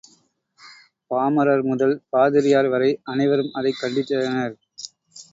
[1.11, 4.55] பாமரர் முதல் பாதிரியார் வரை அனைவரும் அதைக் கண்டித்தனர்.